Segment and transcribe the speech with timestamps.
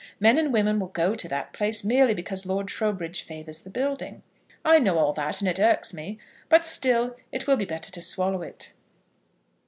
[0.19, 4.23] Men and women will go to that place merely because Lord Trowbridge favours the building.
[4.65, 6.17] I know all that, and it irks me;
[6.49, 8.71] but still it will be better to swallow it."